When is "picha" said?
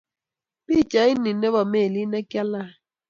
0.65-1.01